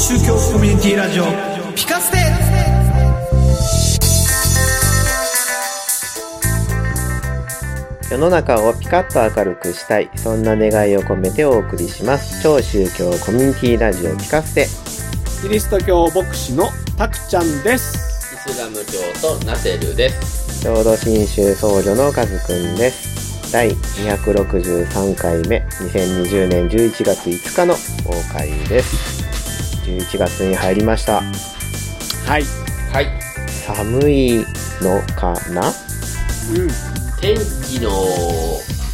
[0.00, 1.24] 宗教コミュニティラジオ
[1.76, 2.16] ピカステ。
[8.10, 10.10] 世の中をピカッと明るくしたい。
[10.16, 12.42] そんな願いを込めてお送りします。
[12.42, 14.68] 超宗教コミュニティラジオピカステ。
[15.42, 18.34] キリスト教牧師のたくちゃんです。
[18.48, 20.64] イスラム教とナセルです。
[20.64, 23.52] 浄土真宗僧侶のカズくんです。
[23.52, 29.29] 第263回目2020年11月5日の公開です
[29.98, 31.20] 11月に入りました
[32.26, 32.44] はい。
[32.92, 33.06] はい。
[33.48, 34.44] 寒い
[34.80, 35.68] のかな？
[35.68, 36.68] うん。
[37.20, 37.34] 天
[37.68, 37.90] 気の、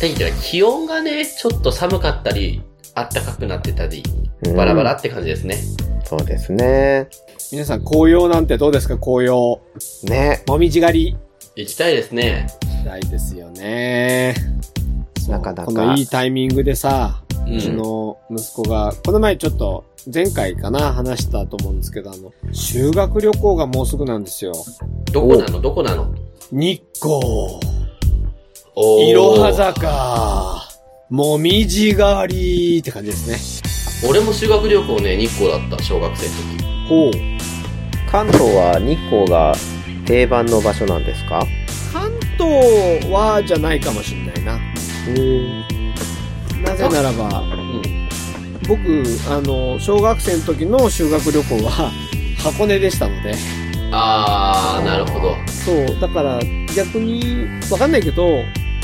[0.00, 2.62] 天気が気温がね、ちょっと寒かったり、
[2.94, 4.02] 暖かくなってたり、
[4.46, 5.58] うんバラバラって感じですね。
[6.04, 7.08] そうですね
[7.52, 8.96] 皆さん、紅葉なんてどうですか？
[8.96, 9.60] 紅葉。
[10.04, 11.16] ねもみじ狩り。
[11.56, 12.48] 行きたいですね。
[12.62, 14.34] したいですよね。
[15.28, 24.52] なかなかこのいいタイミングでさ、ううちの息子が、この前ちょっと、前回かな、話したと思うんですけど、あの、修学旅行がもうすぐなんですよ。
[25.12, 25.60] どこなの？
[25.60, 26.14] どこなの？
[26.52, 27.18] 日光、
[29.08, 30.62] いろは坂、
[31.10, 34.08] もみじ狩りって感じですね。
[34.08, 36.88] 俺も修学旅行ね、日光だった、小学生の時。
[36.88, 37.12] ほう。
[38.10, 39.54] 関東は日光が
[40.06, 41.44] 定番の場所なんですか？
[41.92, 44.54] 関東はじゃないかもしんないな。
[44.54, 44.58] う
[45.18, 45.64] ん
[46.62, 47.82] なぜならば、うん。
[48.66, 48.80] 僕、
[49.30, 51.90] あの、小学生の時の修学旅行は
[52.42, 53.34] 箱根でしたので、
[53.92, 55.36] あー、なるほど。
[55.46, 56.38] そう、だから
[56.74, 58.42] 逆に、わかんないけど、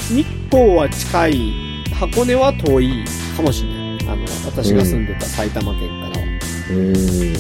[0.08, 1.52] 日光は近い、
[1.92, 3.04] 箱根は遠い
[3.36, 3.98] かもしれない。
[4.08, 6.26] あの、私が住んでた埼玉県からは。
[6.70, 7.32] うん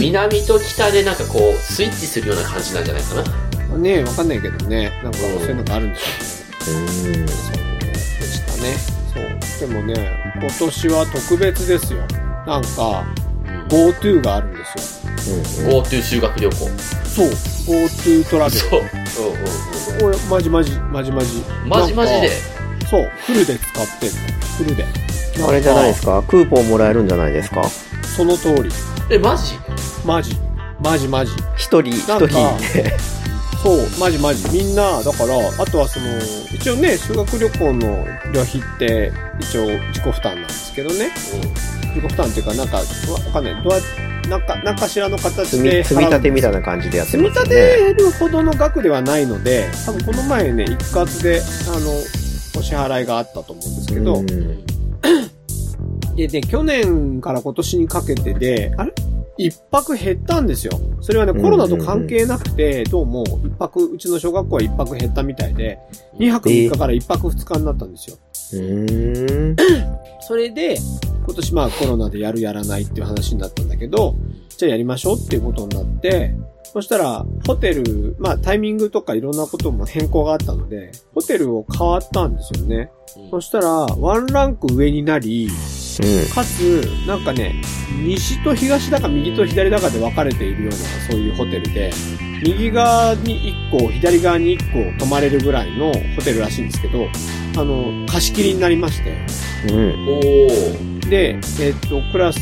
[0.00, 3.24] 南と北でなんかこう、スイッチするような感じなんじゃないかな？
[3.74, 3.82] うん。
[3.82, 7.26] ねえ、わかんないけどね、なんかそういうのがあるんでしょうね。
[7.66, 7.73] うん
[8.54, 8.76] したね。
[9.58, 9.68] そう。
[9.68, 9.94] でもね、
[10.40, 12.00] 今年は特別ですよ。
[12.46, 13.04] なんか、
[13.68, 15.06] GoTo があるんです
[15.62, 15.70] よ。
[15.82, 16.56] GoTo 修学旅行。
[16.56, 17.28] そう。
[17.28, 18.60] GoTo トラベル。
[18.60, 18.80] そう。
[18.80, 18.94] うんうん
[20.00, 21.44] これ、マジマジ、マジマジ。
[21.62, 21.68] うん。
[21.68, 22.30] マジマジで。
[22.90, 24.16] そう、フルで使ってんの。
[24.58, 24.84] フルで。
[25.46, 26.22] あれじゃないですか？
[26.22, 27.62] クーポンもらえるんじゃないですか？
[28.16, 28.70] その通り。
[29.10, 29.58] え、マジ？
[30.04, 30.36] マジ。
[30.82, 31.32] マジマジ。
[31.56, 32.34] 一人、一人で。
[33.64, 34.46] そう、マジマジ。
[34.50, 36.06] みんな、だから、あとはその、
[36.54, 39.10] 一応ね、修学旅行の旅費って、
[39.40, 41.10] 一応自己負担なんですけどね。
[41.94, 43.62] 自己負担っていうか、なんか、わわかんない。
[43.62, 43.78] どうや
[44.28, 45.82] なんか、なんかしらの形積みで。
[45.82, 47.94] 積み立てみたいな感じでやって積みますよ立ね。
[47.94, 51.40] てるほどの額ではないので、多分この前ね、一括で、
[51.74, 51.90] あの、
[52.58, 54.64] お支払いがあったと思うんですけど、うん
[56.16, 58.92] で、で、去年から今年にかけてで、あれ？
[59.36, 60.72] 一泊減ったんですよ。
[61.00, 65.78] それはね、うんコロナと関係なくて、どうも、一泊、うちの小学校は一泊減ったみたいで、
[66.18, 68.16] 二泊三日から一泊二日になったんですよ。
[70.20, 70.76] それで、
[71.26, 74.14] 今年まあコロナでやるやらないっていう話になったんだけど、
[74.56, 76.34] じゃあやりましょうっていうことになって、
[76.72, 82.90] そしたら、ホテル、まあタイミングとかいろんなことも変更があったので、ホテルを変わったんですよね。
[83.30, 85.48] そしたら、ワンランク上になり、
[86.34, 87.54] かつ、なんかね、
[88.04, 90.76] 西と東だか右と左だかで分かれているような、
[91.10, 91.92] そういうホテルで、
[92.42, 97.08] 右側に1個、左側に1個泊まれるぐらいのホテルらしいんですけど、
[97.56, 99.16] あの、貸し切りになりまして、
[99.72, 99.78] うん。
[99.78, 100.08] うん。
[100.08, 101.08] おー。
[101.08, 102.38] で、えっと、クラス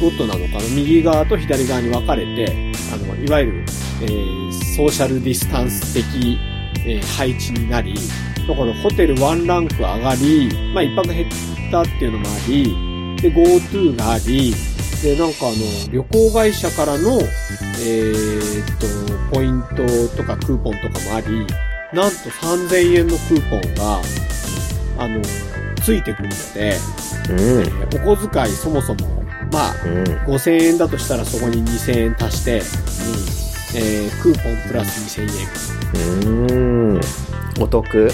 [0.00, 0.68] ごとなのかな？
[0.74, 3.64] 右側と左側に分かれて、あの、いわゆる、
[4.02, 6.38] えーソーシャルディスタンス的、
[6.86, 7.94] えー配置になり、
[8.46, 11.26] だからホテルワンランク上がり、まあ一泊減
[11.68, 12.64] ったっていうのもあり、
[13.20, 14.54] で、GoTo があり、
[15.02, 17.20] で、なんかあの、旅行会社からの、
[17.82, 18.76] えーっ
[19.30, 21.46] と、ポイントとかクーポンとかもあり、
[21.92, 24.00] なんと3000円のクーポンが、
[24.98, 25.20] あの、
[25.82, 26.76] ついてくるので、
[27.30, 27.60] うん。
[27.60, 29.22] えーお小遣いそもそも、
[29.52, 30.04] まあ、うん。
[30.26, 32.62] 5000円だとしたらそこに2000円足して、
[33.76, 35.28] えークーポンプラス2000
[36.30, 36.30] 円。
[36.30, 37.00] うん。
[37.60, 38.10] お得。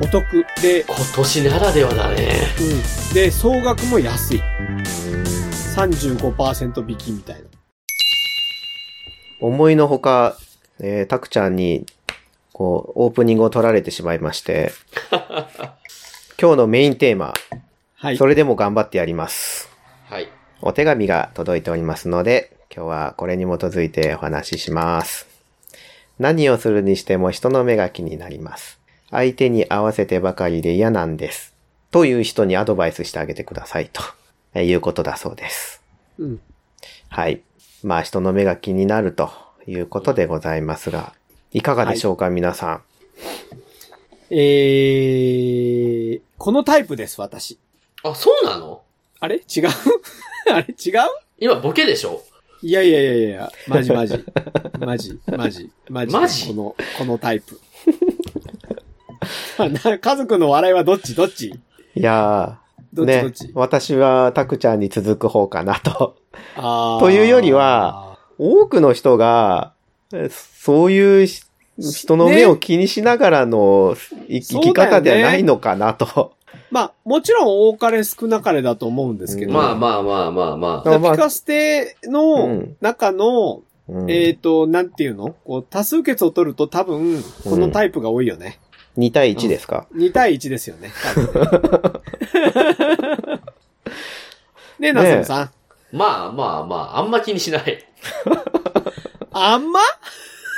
[0.00, 2.28] お得で、今年ならではだね。
[2.60, 3.14] うん。
[3.14, 4.42] で、総額も安い。
[4.60, 4.76] うん
[5.76, 7.42] 35%引きみたいな。
[9.40, 10.38] 思いのほか、
[10.80, 11.84] えー、たくちゃんに、
[12.54, 14.72] こう、オープニングを取られてしまいまして、
[16.40, 17.34] 今日のメインテーマ、
[17.96, 18.16] はい。
[18.16, 19.70] それでも頑張ってやります。
[20.08, 20.28] はい。
[20.62, 25.26] お手紙が届いておりますので、今日はこれに基づいてお話しします。
[26.18, 28.78] 何をするにしても人の目が気になります。
[29.10, 31.54] 相手に合わせてばかりで嫌なんです。
[31.90, 34.02] という人にアドバイスしてあげてくださいと、
[34.54, 35.80] えーいうことだそうです。
[36.18, 36.40] うん。
[37.08, 37.42] はい。
[37.82, 39.30] まあ人の目が気になると
[39.66, 41.12] いうことでございますが、
[41.52, 42.82] いかがでしょうか、皆さん。
[44.30, 47.58] えー、このタイプです、私。
[48.02, 48.82] あ、そうなの？
[49.20, 49.36] あれ？
[49.36, 49.68] 違う？
[50.52, 50.66] あれ？
[50.84, 50.94] 違う？
[51.38, 52.22] 今ボケでしょ？
[52.62, 54.24] いやいやいやいや、マジマジ。
[54.80, 56.12] マジ、マジ、マジ。
[56.12, 56.46] マジ？
[56.48, 57.60] この、このタイプ。
[59.58, 61.14] な 家族の笑いはどっち？
[61.14, 61.54] どっち？
[61.94, 62.58] いや
[62.92, 63.22] どー、ねっち？
[63.22, 66.16] どっち、、私はタクちゃんに続く方かなと。
[67.00, 69.72] というよりは、多くの人が、
[70.12, 71.44] えそういうし
[71.78, 73.96] 人の目を気にしながらの
[74.28, 76.32] 生生き方ではないのかなと。
[76.70, 79.52] まあ、もちろん多かれ少なかれだと思うんですけど。
[79.52, 81.12] まあまあまあまあまあ。
[81.12, 82.76] ピカステうのん。
[82.80, 84.10] 中の、うん。
[84.10, 85.34] えっ、と、なんていうの？
[85.44, 88.58] こう、多数決を取ると多分、このタイプが多いよね。
[88.96, 90.92] 2対1ですか？2対1ですよね。
[94.78, 95.50] ねえ、ナセルさん。
[95.92, 97.84] まあまあまあ、あんま気にしない。
[99.32, 99.80] あんま？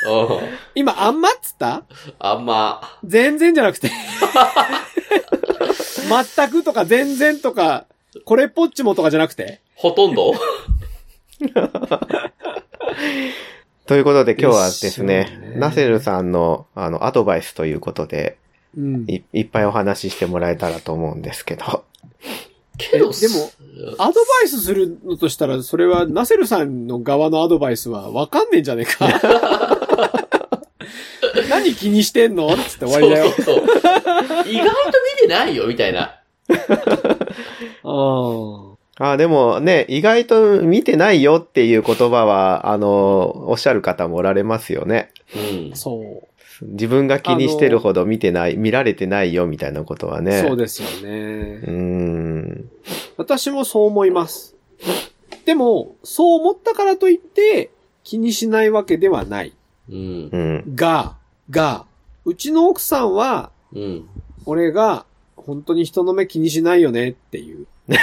[0.07, 0.39] うん。
[0.75, 1.83] 今、あんまっつった？
[2.19, 2.81] あんま。
[3.05, 3.91] 全然じゃなくて。
[6.37, 7.87] 全くとか全然とか、
[8.25, 9.61] これっぽっちもとかじゃなくて？
[9.75, 10.33] ほとんど
[13.89, 18.39] ということで今日はですねナセルさんのあのアドバイスということで
[18.77, 19.05] うん。
[19.09, 21.85] い、いっぱいお話ししてもらえたらと思うんですけど。
[22.77, 23.51] けど、えでも、
[23.99, 30.29] アドバイスするのとしたら、それは、ナセルさんの側のアドバイスはわかんねえんじゃねえか。
[31.51, 33.31] 何気にしてんのつって終わりだよ。
[33.33, 33.65] そうそうそう。
[34.49, 34.75] 意外と
[35.23, 36.21] 見てないよ、みたいな。
[37.83, 38.78] ああ
[39.17, 45.13] でもね、意外と見てないよっていう言葉は、あの、おっしゃる方もおられますよね。
[45.35, 45.77] うんあ、。
[45.77, 46.29] そう。
[46.63, 50.43] 自分が気にしてるほど見てない、見られてないよみたいなことはね。
[50.43, 51.61] そうですよね。
[51.65, 52.71] うーん。
[53.17, 54.57] 私もそう思います。
[55.45, 57.71] でも、そう思ったからといって、
[58.03, 59.53] 気にしないわけではない。
[59.89, 60.39] うんう。
[60.39, 60.75] ん。
[60.75, 61.17] が、
[61.51, 61.87] が、
[62.25, 64.09] うちの奥さんは、うん。
[64.45, 65.07] 俺が、
[65.37, 67.67] 本当に人の目気にしないよねっていう。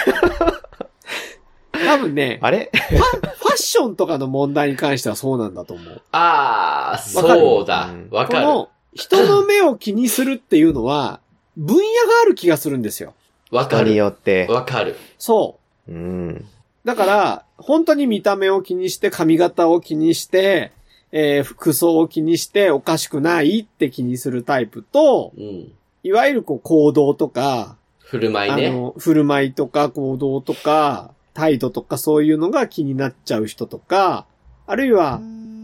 [1.90, 2.72] 多分ね、あれ？
[2.74, 6.02] ファッションとかの問題に関してはそうなんだと思う。
[6.12, 8.08] あー、わかるそうだうん。
[8.12, 8.46] わかる。
[8.46, 11.20] この、人の目を気にするっていうのは、
[11.58, 11.86] 分野が
[12.22, 13.14] ある気がするんですよ。
[13.52, 13.96] わか人にる。
[13.98, 14.48] よって。
[14.50, 14.96] わかる。
[15.18, 15.92] そう。
[15.92, 16.46] うん。
[16.84, 20.72] だから、本当に見た目を気にして、髪型を気にして、
[21.12, 25.72] えー服装を気にして、おかしくないって気にするタイプと、うん。
[26.04, 28.68] いわゆるこう行動とか、振る舞いね。
[28.68, 34.26] あの、振る舞いとか行動とか、態度とかそういうのが気になっちゃう人とか、
[34.66, 35.20] あるいは、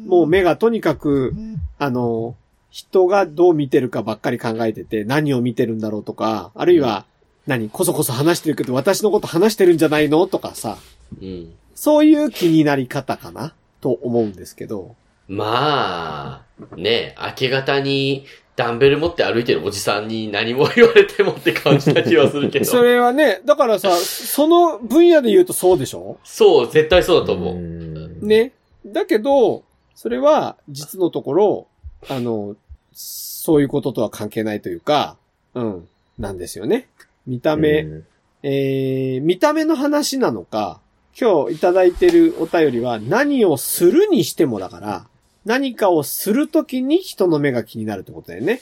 [0.05, 1.33] もう目がとにかく、
[1.79, 2.35] あの、
[2.69, 7.05] 人がどう見てるかばっかり考えてて、何を見てるんだろうとか、あるいは、
[7.47, 10.77] 何、こそこそ話してるけど、私のこと話してるんじゃないのとかさ、
[11.21, 11.53] うん。
[11.73, 14.95] そういう気になり方かなと思うんですけど。
[15.31, 16.43] ま
[16.73, 18.25] あ、ね、明け方に
[18.57, 22.65] ダンベル持って歩いてるおじさんに何も言われてもって感じた気はするけど。
[22.69, 26.17] それはね、だからさ、その分野で言うとそうでしょ？
[26.25, 27.55] そう、絶対そうだと思う。
[27.55, 28.19] ん。
[28.21, 28.51] ね。
[28.85, 29.63] だけど、
[29.95, 31.67] それは実のところ、
[32.09, 32.57] あの、
[32.91, 35.15] そういうこととは関係ないというか、
[35.53, 35.87] うん、
[36.19, 36.89] なんですよね。
[37.25, 38.05] 見た目、うん
[38.43, 40.81] えー、見た目の話なのか、
[41.17, 45.05] 今日いただいてるお便りは何をするにしてもだから、
[45.45, 48.61] 何かをするときに人の目が気になるってことだよね。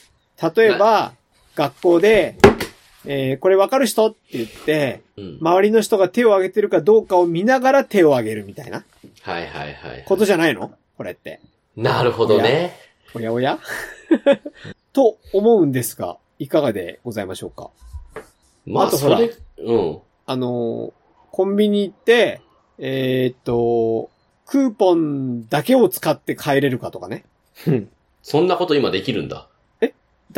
[0.55, 1.13] 例えば、
[1.55, 2.37] 学校で、
[3.05, 5.37] えー、これわかる人って言って、うん。
[5.41, 8.83] 周りの人が手を挙げてるかどうかを見ながら手を挙げるみたいな
[9.21, 10.03] はいはいはい。
[10.05, 10.71] ことじゃないの？
[10.97, 11.39] これって。
[11.75, 12.75] なるほどね。
[13.13, 13.33] おや？
[13.33, 13.59] おや
[14.93, 17.69] と思うんですが、いかがでございましょうか？
[18.65, 19.99] まあ、あとほらうん。
[20.25, 20.91] あのー
[21.31, 22.41] コンビニ行って、
[22.79, 24.09] えーっと、
[24.49, 27.23] クーポンだけを使って帰れるかとかね。
[28.23, 29.47] そんなこと今できるんだ。
[29.79, 29.93] 例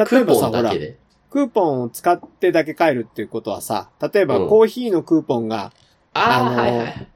[0.06, 0.98] クーえばさ、ほらポンだけ、で？
[1.30, 5.72] クーポンを使ってだけ帰るっていうことはさ、例えばうんコーヒーのクーポンが、
[6.14, 7.08] ああ、あのーはいはい。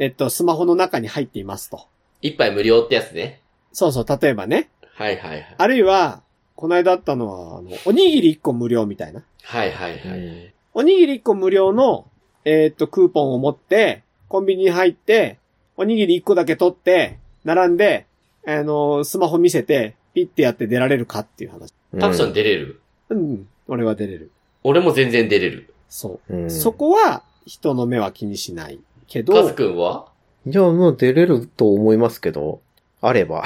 [0.00, 1.86] えっと、スマホの中に入っていますと。
[2.20, 3.40] 一杯無料ってやつね。
[3.72, 4.68] そうそう、例えばね。
[4.94, 5.54] はいはいはい。
[5.56, 6.20] あるいは、
[6.56, 9.22] この間あったのは、あの、おにぎり1個無料みたいな。
[9.42, 10.54] はいはいはい。
[10.74, 12.06] おにぎり1個無料の、
[12.44, 15.38] えーっと、クーポンを持って、コンビニに入って、
[15.76, 18.06] おにぎり1個だけ取って、並んで、
[18.46, 21.72] あの、スマホ見せて、ピッてやって出られるかっていう話。
[21.98, 22.80] たくさん出れる？
[23.10, 24.30] うん、俺は出れる。
[24.62, 25.74] 俺も全然出れる。
[25.88, 26.34] そう。
[26.36, 28.78] うんそこは、人の目は気にしない。
[29.06, 30.06] けカどズ、くんは？
[30.46, 32.60] じゃあもう出れると思いますけど、
[33.00, 33.44] あれば。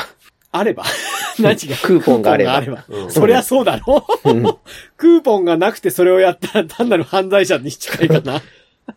[0.52, 0.85] あれば。
[1.38, 1.76] 何が？
[1.76, 3.04] クーポンがあればクーポンがあれば。
[3.04, 4.30] うんそりゃそうだろう
[4.97, 8.42] クーポンがなくてそれをやったら単なる犯罪者に近いかな。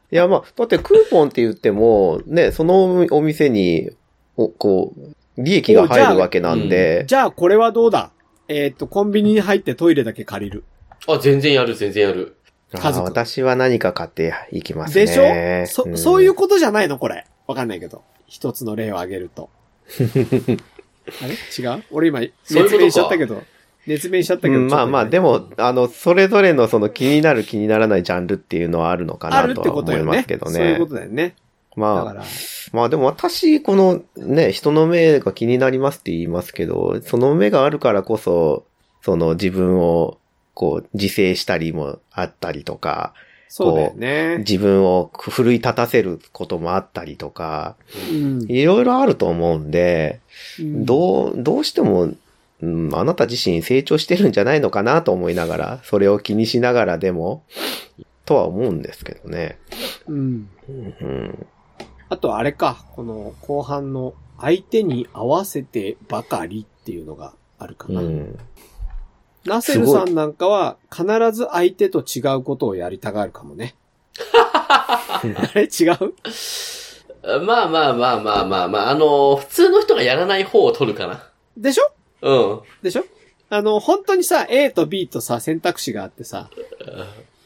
[0.09, 3.89] やまあ、だってクーポンって言っても、ね、そのお店に、
[4.37, 8.11] おこう、利益が入るわけなんで、じゃあこれはどうだ？
[8.47, 10.63] えーっと、コンビニに入ってトイレだけ借りる。
[11.07, 12.35] あ、全然やる、全然やる。
[12.73, 15.05] あ家族私は何か買っていきますね。
[15.05, 15.83] でしょ？
[15.83, 17.25] そ、んそういうことじゃないのこれ。
[17.47, 18.03] わかんないけど。
[18.27, 19.49] 一つの例を挙げると。
[19.97, 21.33] あれ？
[21.59, 21.83] 違う？
[21.91, 23.43] 俺今、そういうことか熱弁しちゃったけど。
[23.87, 24.55] 熱弁しちゃったけど。
[24.55, 30.37] うんまあまあ、でも、も、あの、それぞれのその気になる気にならないジャンルっていうのはあるのかなとは思いますけ。
[30.37, 30.85] どねそういうこ。
[30.87, 31.29] とだよね。
[31.29, 31.33] だ
[31.75, 32.25] まあ、
[32.73, 38.65] まあでも私、このね、人の目が気になりますって言いますけど、その目があるからこそ、
[39.01, 40.17] その自分を、
[40.53, 43.13] こう、自制したりもあったりとか、
[43.53, 44.37] そうだよね。
[44.39, 47.75] 自分を奮い立たせることもあったりとか、
[48.09, 50.21] うんいろいろあると思うんで、
[50.59, 52.13] うんどう、どうしても、
[52.61, 57.43] うん、あなた自身成長してるんじゃないのかなと思いながら、それを気にしながらでも、
[58.25, 59.57] とは思うんですけどね。
[60.07, 60.49] うん。
[60.69, 61.47] うん。
[62.09, 68.01] あとあれか、この後半の相手に合わせてばかりっていうのがあるかな。
[68.01, 68.37] うん。
[69.45, 73.73] ナセルさんなんかは必ず相手と違うことをやりたがるかもね。
[74.37, 75.21] あ
[75.55, 76.13] れ違う？
[77.45, 81.23] まあまあまあまあまあまあ、あの、普通の人がやらない方を取るかな。
[81.57, 81.91] でしょ？
[82.21, 82.61] うん。
[82.81, 83.05] でしょ？
[83.49, 86.49] あの、本当にさ、A と B とさ、選択肢があってさ、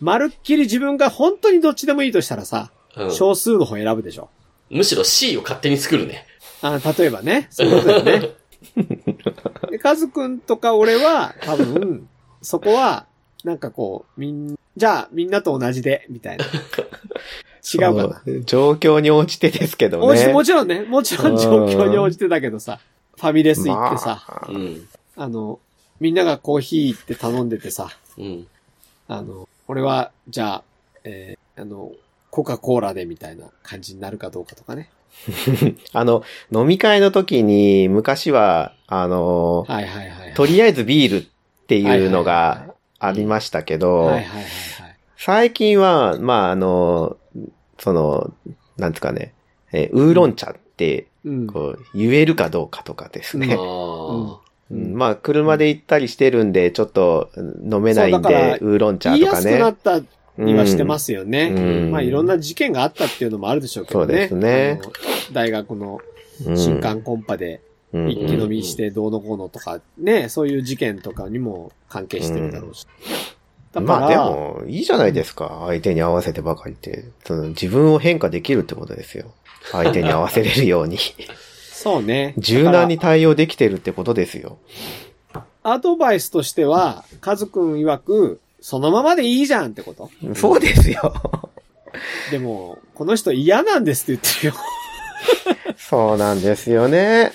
[0.01, 4.29] まるっきり自分が本当にどっちでもいいとしたらさ、うん、少数の方選ぶでしょ？
[4.69, 6.25] むしろ C を勝手に作るね。
[6.61, 8.29] あ例えばね、そういうことだよね。
[9.71, 12.07] で、カズくんとか俺は、多分、
[12.41, 13.05] そこは、
[13.43, 16.45] なんかこう、みん、じゃあ、みんなと同じで、みたいな。
[17.73, 18.41] 違うかな。
[18.45, 20.33] 状況に応じてですけどもちね。
[20.33, 24.87] もちろんね、もちろん状況に応じてたけどさ、ファミレス行ってさ、まあうん。
[25.15, 25.59] あの、
[25.99, 28.47] みんながコーヒーって頼んでてさ、うん。
[29.07, 30.63] あの、俺は、じゃあ、
[31.03, 31.91] えーあの、
[32.31, 34.89] コカ・コーラでみたいな感じになるかどうかとかね。
[35.93, 40.33] あの、飲み会の時に、昔は、あの、はいはいはいはい。
[40.33, 41.27] とりあえずビールっ
[41.67, 44.45] ていうのがありましたけど、はいはいはいはい。
[45.17, 47.15] 最近は、まあ、あの、
[47.79, 48.33] その、
[48.77, 49.33] なんですかね、
[49.71, 51.07] えーウーロン茶って、うん。
[51.47, 53.55] こう、言えるかどうかとかですあね。
[53.57, 54.39] あ。
[54.71, 59.59] うんまあ、車で行ったりしてるんで、ちょっと飲めないんで、ウーロン茶言いやすくとかね。
[59.59, 60.01] なった
[60.37, 61.53] にはしてますよね。
[61.55, 64.05] うんまあいろんな事件があったっていうのもあるでしょうけどね。
[64.05, 64.81] そうですね
[65.31, 65.99] 大学の
[66.45, 67.61] うん新刊コンパで
[67.93, 72.85] うん一気飲みしてどうのこうのとか、ね、そういう事件とかにも関係してるだろうし。
[73.81, 75.63] まあでも、いいじゃないですか。
[75.67, 77.05] 相手に合わせてばかりって。
[77.25, 79.33] その自分を変化できるってことですよ。
[79.71, 80.97] 相手に合わせれるように。
[81.71, 82.33] そうね。
[82.37, 84.57] 柔軟に対応できてるってことですよ。
[85.63, 91.13] アドバイスとしては、カズくん曰く、そのままでいいじゃんってことそうですよ。
[92.31, 95.75] でも、この人嫌なんですって言ってるよ。
[95.77, 97.31] そうなんですよね。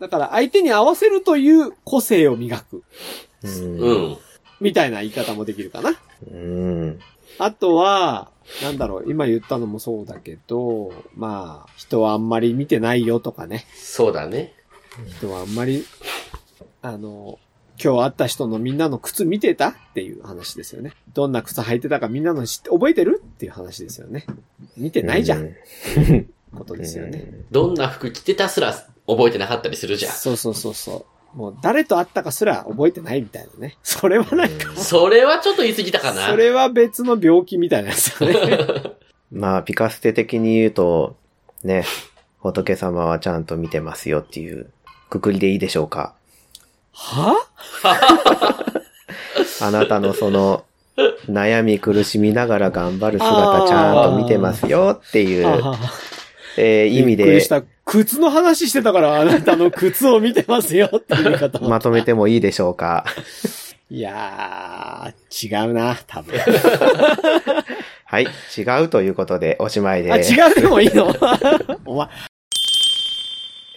[0.00, 2.82] だから相手に合わせるという個性を磨く。
[3.42, 4.18] うんうん。
[4.60, 5.92] みたいな言い方もできるかな。
[6.30, 7.00] うん。
[7.38, 8.30] あとは、
[8.62, 13.66] なんだろう、今言ったのもそうだけど、まあ、人はあんまり見てないよとかね。
[13.74, 14.52] そうだね。
[15.18, 15.84] 人はあんまり、
[16.82, 17.38] あの、
[17.82, 20.92] 今日会った人のみんなの靴見てたっていう話ですよね。
[21.12, 24.26] どんな靴履いてたかみんなの知って、覚えてるっていう話ですよね。
[24.76, 25.40] 見てないじゃん。
[25.42, 27.32] うんことですよね。
[27.50, 28.72] どんな服着てたすら
[29.06, 30.12] 覚えてなかったりするじゃん。
[30.12, 31.13] そうそうそうそう。
[31.34, 33.76] もう誰と会ったかすら覚えてないみたいなね。
[33.82, 36.28] それはなんか、それはちょっと言い過ぎたかな。
[36.28, 38.82] それは別の病気みたいなやつよね。
[39.32, 41.16] まあ、ピカステ的に言うと、
[41.64, 41.84] ね、
[42.38, 44.70] 仏様はちゃんと見てますよっていう
[45.10, 46.14] くくりでいいでしょうか。
[46.92, 47.34] は？
[49.60, 50.64] あなたのその、
[51.28, 55.78] 悩み苦しみながら頑張る姿ちゃんと見てますよっていう、あ
[56.56, 57.62] えー意味でびっくりした。
[57.84, 63.04] 靴の話してたから、あなたの靴を見てますよっていう言い方もまとめてもいいでしょうか。
[63.90, 66.38] いやー、違うな、多分。
[68.06, 68.26] はい、
[68.56, 71.12] 違うということでおしまいであ、違うでもいいの？
[71.84, 72.08] お前、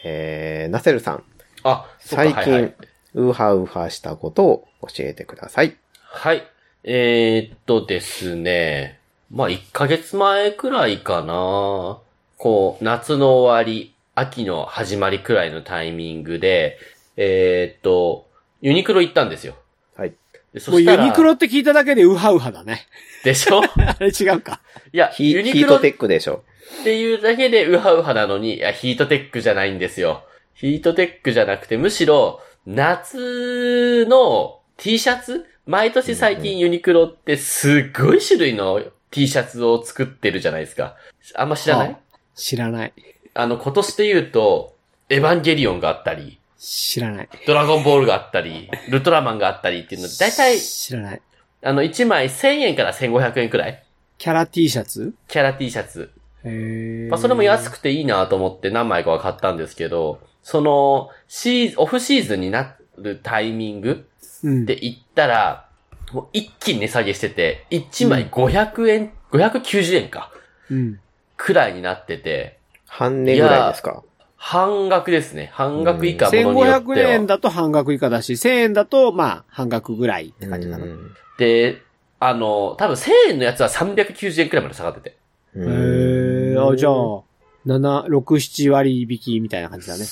[0.04, 1.24] えー、ナセルさん、
[1.64, 2.74] あ、最近、はいはい
[3.18, 5.76] ウハウハしたことを教えてください。
[6.04, 6.44] はい。
[6.84, 9.00] えー、っとですね。
[9.32, 11.98] まあ、1ヶ月前くらいかな。
[12.38, 16.80] こう、夏の終わり、秋の始まりくらいのタイミングで、
[17.18, 18.28] えー、っと、
[18.62, 19.54] ユニクロ行ったんですよ。
[19.96, 20.14] はい。
[20.54, 22.88] でそしたらユニクロって聞いただけでウハウハだね。
[23.24, 23.62] でしょ？
[23.78, 24.60] あれ違うか。
[24.92, 26.44] いや、ヒートテックでしょ。
[26.84, 30.24] ていうだけでウハウハなのに、いや、ヒートテックじゃないんですよ。
[30.56, 35.46] ヒートテックじゃなくて、むしろ、夏の T シャツ？
[35.68, 38.82] 毎年最近ユニクロってすっごい種類の
[39.12, 40.96] T シャツを作ってるじゃないですか。
[41.36, 42.00] あんま知らない、は
[42.34, 42.94] 知らない。
[43.38, 44.76] あの、今年で言うと、
[45.10, 47.30] エヴァンゲリオンがあったり、知らない。
[47.46, 51.22] ドラゴンボールがあったり、ウルトラマンがあったりっていうので、大体知らない。
[51.64, 53.84] あの、1枚1000円から1500円くらい
[54.18, 55.14] キャラ T シャツ？
[55.28, 56.12] キャラ T シャツ。
[56.44, 64.08] へまあ、それも安くていいなと思って何枚かは買ったんですけど、その、シーズン、オフシーズンになるタイミング
[64.44, 64.66] うん。
[64.66, 65.70] で行ったら、
[66.12, 70.32] もう一気に値下げしてて、1枚500円、590円か、
[70.72, 71.00] うん。
[71.36, 72.57] くらいになってて、
[72.88, 74.04] 半値ぐらいですか？
[74.40, 75.50] 半額ですね。
[75.54, 77.26] 半額以下ものによって1500円は。
[77.28, 80.86] だと半額以下だし、1000円だと、まあ、半額ぐらいって感じかな。
[80.86, 81.82] へうんで、
[82.20, 85.18] あの、多分1000円のやつは390円くらいまで下がってて。
[85.56, 87.24] え、あ、じゃあ、7、
[87.68, 90.06] 6、7割引きみたいな感じだね。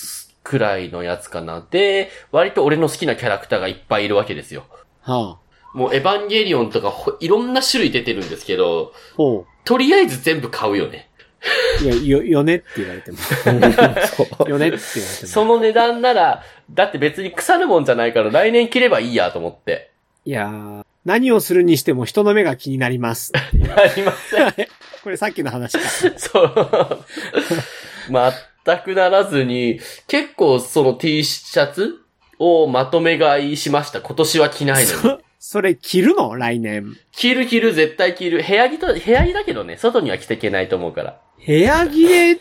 [0.43, 1.65] くらいのやつかな。
[1.71, 4.65] で、割と俺の好きなキャラクターがいっぱいいるわけですよ。
[5.01, 5.39] は
[5.73, 5.77] あ。
[5.77, 11.09] もうエヴァンゲリオンとかほいろんな種類出てるんですけど、ほとりあえず全部買うよね。
[11.81, 11.83] う。
[11.83, 13.17] いや、よ、よねって言われても。
[13.49, 13.87] よねって
[14.47, 14.77] 言われても。
[15.27, 19.91] その値段なら、だって別に腐るもんじゃないから来年着ればいいやと思って。
[20.25, 23.31] いやー何をするにしても人の目が気になります。
[23.35, 23.39] あ
[23.95, 24.53] りません。
[25.03, 25.87] これさっきの話か。
[26.17, 27.05] そう。
[28.09, 32.01] 全くならずに、結構その T シャツ
[32.39, 34.01] をまとめ買いしました。
[34.01, 35.19] 今年は着ないのに。
[35.45, 36.35] そ、それ着るの？
[36.35, 36.97] 来年。
[37.11, 38.43] 着る着る絶対着る。
[38.43, 41.21] 部屋着と、部屋着だけどね、外には着ていけないと思うから。
[41.45, 42.39] 部屋着で、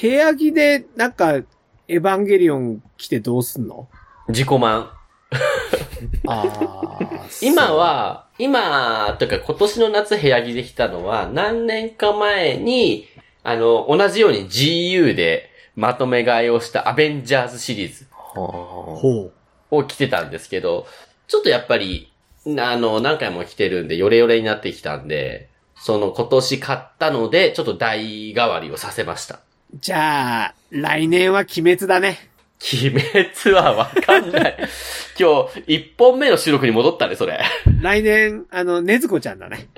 [0.00, 1.44] 部屋着で、なんか、エ
[1.88, 3.88] ヴァンゲリオン着てどうすんの？
[4.28, 4.90] 自己満。
[7.42, 13.08] 今は、今、とか今年の夏部屋着できたのは、何年か前に、
[13.42, 19.32] あの、同じように GU でまとめ買いをしたアベンジャーズシリーズはほ
[19.70, 19.72] う。
[19.76, 20.86] を着てたんですけど、
[21.26, 22.12] ちょっとやっぱり、
[22.46, 29.40] あの、何回も着てるんで、ヨレヨレになってきたんで、その今年買ったので、ちょっと代替わりをさせました。
[29.74, 32.30] じゃあ、来年は鬼滅だね。
[32.72, 34.56] 鬼滅はわかんない。
[35.18, 37.40] 今日、一本目の収録に戻ったね、それ。
[37.82, 39.68] 来年、あの、ねずこちゃんだね。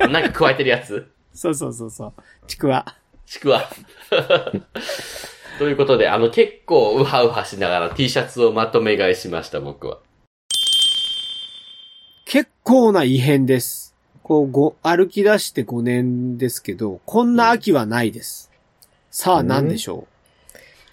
[0.00, 1.06] なんか加えてるやつ？
[1.32, 2.12] そうそうそうそう。
[2.46, 2.96] ちくわ。
[3.26, 3.68] ちくわ。
[5.58, 9.98] ということで、あの、結構ウハウハしながら T シャツをまとめ買いしました、僕は。
[12.34, 13.94] 結構な異変です。
[14.24, 18.50] こう、ご、歩き出して5年ですけど、こんな秋はないです。
[19.08, 20.08] さあ、うん何でしょ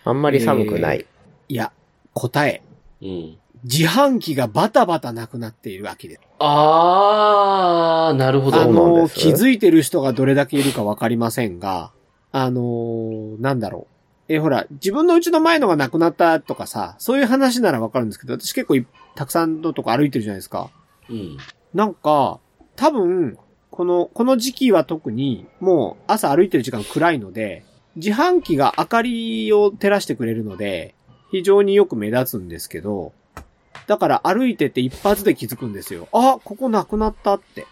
[0.04, 1.00] あんまり寒くない。
[1.00, 1.06] う
[1.50, 1.72] いや、
[2.14, 2.62] 答え。
[3.02, 3.38] うん。
[3.64, 6.22] 自販機がバタバタなくなっている秋です。
[6.38, 8.64] あー、なるほあど。
[8.66, 11.92] そうなんの、気づいてる人がどれだけいるかわかりませんが、
[12.32, 13.88] あのーなんだろ
[14.30, 14.34] う。
[14.34, 20.70] え、ほら、自分のうちの前のがなくなったとかさ、そういう話ならわかるんですけど、私結構いたくさんのとこ歩いてるじゃないですか。
[21.10, 21.38] うん。
[21.74, 22.40] なんか、
[22.76, 23.38] 多分、
[23.70, 27.64] この、この時期は特に、もう朝歩いてる時間暗いので、
[27.96, 30.96] 自販機が明かりを照らしてくれるので、
[31.32, 33.14] 非常によく目立つんですけど、
[33.88, 36.08] だから歩いてて一発で気づくんですよ。
[36.12, 37.66] あ、ここなくなったって。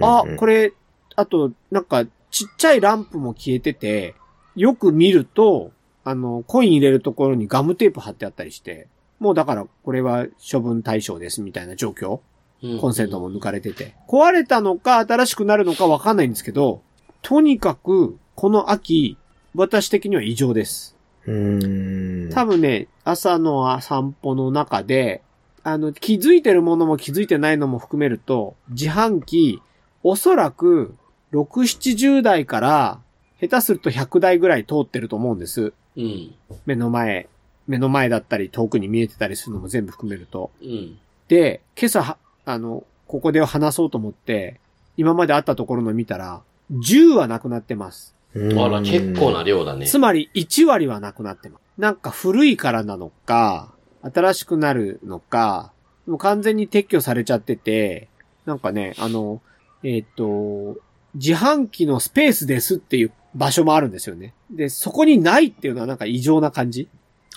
[0.00, 0.68] あ、これ。
[0.68, 0.72] れ、
[1.16, 4.14] あと、なんか、ちっちゃいランプも消えてて、
[4.54, 5.72] よく見ると、
[6.04, 12.20] あの、コイン入れるところにガムテープ貼ってあったりして、もうだから、これは処分対象ですみたいな状況。
[12.62, 13.94] うんコンセントも抜かれてて。
[14.08, 16.82] 壊れたのか新しくなるのかわかんないんですけど、
[17.22, 19.18] とにかく、この秋、
[19.54, 20.96] 私的には異常です。
[21.26, 22.30] うーん。
[22.30, 25.22] 多分ね、朝の散歩の中で、
[25.62, 29.60] あの、気づいてるものも気づいてないのも含めると、自販機、
[30.02, 30.94] おそらく、
[31.32, 33.00] 6、70代から、
[33.40, 35.72] 下手すると100台ぐらい通ってると思うんです。
[35.96, 36.34] うん。
[36.64, 37.28] 目の前、
[37.66, 40.50] 目の前だったり遠くに見えてたりするのも全部含めると。
[40.62, 40.98] うん。
[41.28, 44.60] で、今朝は、あの、ここで話そうと思って、
[44.96, 48.14] 今まであったところの見たら、10はなくなってます。
[48.34, 49.86] うんあら、結構な量だね。
[49.86, 51.62] つまり1割はなくなってます。
[51.76, 55.72] なんか古いからなのか、新しくなるのか、
[56.06, 58.08] もう完全に撤去されちゃってて、
[58.44, 59.42] なんかね、あの、
[59.82, 60.80] えーっ、と、
[61.14, 64.34] 自販機のスペースですっていう場所もあるんですよね。
[64.50, 66.88] で、そこにないっていうのはなんか異常な感じ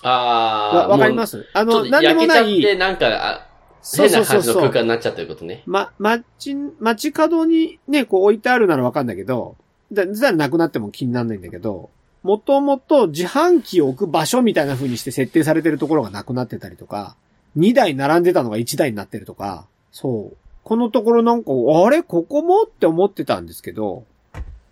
[0.04, 0.78] あー。
[0.78, 1.44] わ、わかります？
[1.44, 3.49] すあの、なんでもな焼けちゃって、い、なんか、
[3.98, 4.54] 変な感じの。
[4.56, 5.64] 空間になっちゃってることね。
[5.66, 9.56] ま、街、街角にね、こう置いてあるならわかんないけど、
[9.92, 11.90] だ、だなくなっても気にならないんだけど、
[12.24, 17.16] もともと自販機を置く場所みたいな風にして設定されてるところがなくなってたりとか、
[17.58, 20.38] 2台並んでたのが1台になってるとか、そう。
[20.64, 22.04] このところなんか、あれ？
[22.04, 22.64] ここも？
[22.64, 24.06] って思ってたんですけど、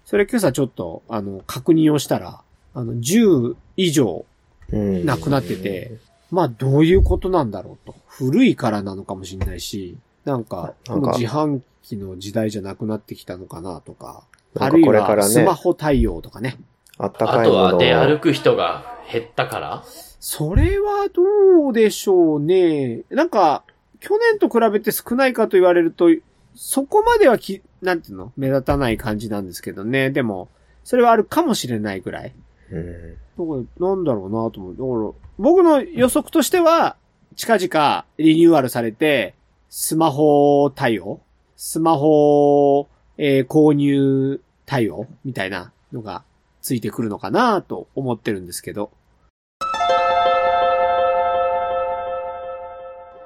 [0.06, 2.42] それ今朝ちょっと、あの、確認をしたら、
[2.74, 4.26] あの、10以上、
[4.72, 5.94] うんなくなってて、
[6.32, 7.96] まあどういうことなんだろうと。
[8.08, 14.24] 古いからなのかもしれないし、なんか、自販機の時代じゃなくなってきたのかなとか、
[14.60, 16.58] あるいこれからねはスマホ対応とかね。
[16.98, 19.84] あったあとかいものをは出歩く人が減ったから？
[20.20, 23.04] それはどうでしょうね。
[23.10, 23.64] なんか、
[24.00, 26.10] 去年と比べて少ないかと言われると、
[26.56, 28.34] そこまではき、なんていうの？
[28.36, 30.10] 目立たない感じなんですけどね。
[30.10, 30.50] でも、
[30.84, 32.34] それはあるかもしれないぐらい。
[32.72, 33.14] うん。
[33.14, 34.74] だから、なんだろうなと思う。
[34.74, 36.96] だから、僕の予測としては、
[37.36, 39.36] 近々リニューアルされて、
[39.70, 41.20] スマホ対応？
[41.56, 46.24] スマホ、えー購入対応みたいなのが
[46.62, 48.92] ついてくるのかなと思ってるんですけど。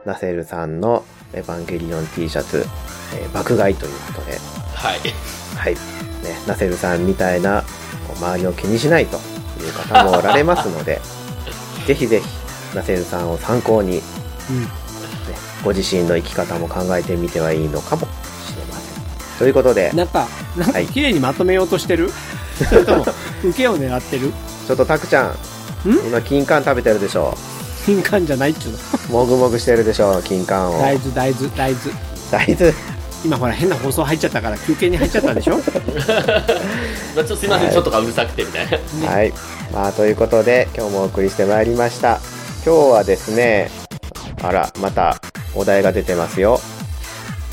[0.06, 2.66] ナセルさんのエヴァンゲリオン T シャツ、
[3.16, 4.38] えー爆買いということで、
[4.76, 5.00] はい。
[5.56, 5.74] はい。
[5.74, 5.80] ね、
[6.48, 7.64] ナセルさんみたいな、
[8.22, 11.02] 周りを気にしないという方もおられますので、
[11.88, 12.26] ぜひぜひ、
[12.76, 14.02] ナセルさんを参考に、ね、
[14.50, 14.68] うん。
[15.64, 18.06] ご自身の生き方も考えてみてはいいのかもし
[18.58, 19.40] れません。
[19.40, 22.12] ということで、なんか、なんかはい綺麗にまとめようとしてる、
[22.70, 23.06] それとも、
[23.44, 24.32] 受けを狙ってる？
[24.68, 25.36] ちょっとタクちゃん、
[25.86, 27.38] 今、金柑食べてるでしょ
[27.86, 28.74] 金柑じゃないっちゅう
[29.12, 29.20] の。
[29.20, 30.80] もぐもぐしてるでしょ金柑を。
[30.80, 31.92] 大豆、大豆、大豆。
[32.32, 32.74] 大豆。
[33.24, 35.58] 今ほら変な放送入っちゃったから休憩に入っちゃったでしょ？
[35.62, 38.68] まあ、ちょっとすいません、はいちょっとがうるさくてみたい
[39.04, 39.10] な。
[39.10, 39.34] はい。
[39.74, 42.20] まあ、ということで、今日もお送りしてまいりました。
[42.66, 43.70] 今日はですね、
[44.42, 45.22] あら、また
[45.54, 46.60] お題が出てますよ。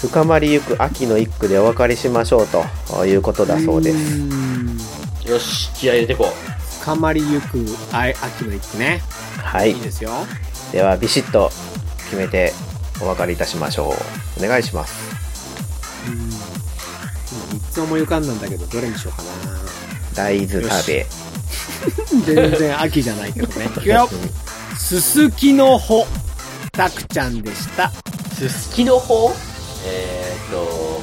[0.01, 3.99] 深まりゆく秋の一句でお別れしましょうということだそうです。
[5.25, 5.31] す。
[5.31, 6.33] よし、気合い入れてこ
[6.81, 9.03] 深まりゆくあ秋の一句ね。
[9.43, 9.81] はいいい。
[9.81, 10.11] ですよ。
[10.73, 11.51] では、ビシッと
[12.05, 12.53] 決めて
[13.01, 13.95] お別れいたしましょ
[14.41, 14.45] う。
[14.45, 14.95] お願いします。
[17.79, 19.29] つ思い浮かんだんだけど、どれにしようかな。
[20.15, 21.07] 大豆食べ。
[22.27, 23.67] 全然秋じゃないけどね。
[23.79, 24.11] いくよ。
[24.77, 26.07] すすきの穂。
[26.73, 27.93] たくちゃんでした。
[28.33, 28.35] う。
[28.35, 29.33] すすきの方
[29.85, 31.03] えーっと、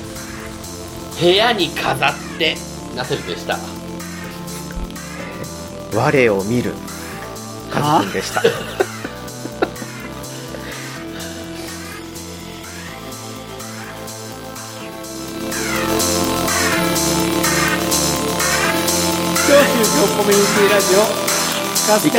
[1.20, 2.58] 部屋に飾って、
[2.96, 3.58] ナセルでした。
[5.94, 6.74] 我を見る。
[7.72, 8.44] カズくんでした。
[20.56, 21.00] コミュニティラジオ。
[21.86, 22.10] カス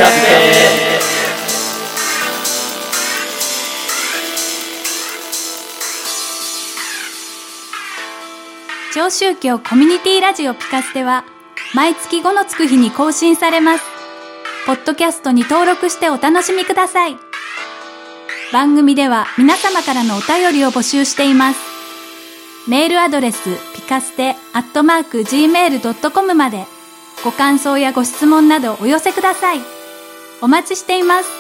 [8.95, 11.25] 超宗教コミュニティラジオピカステは
[11.75, 13.85] 毎月5のつく日に更新されます。
[14.67, 17.17] ポッドキャストに登録してお楽しみください。
[18.53, 21.61] 番組では皆様からのお便りを募集しています。
[22.69, 23.43] メールアドレス
[23.75, 26.76] ピカステアットマーク gmail.com まで
[27.25, 29.61] ご感想やご質問などお寄せください。
[30.41, 31.36] お待ちしています。